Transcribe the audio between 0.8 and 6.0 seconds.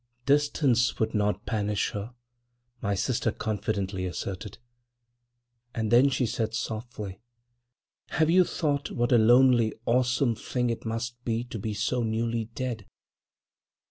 would not banish her," my sister confidently asserted. And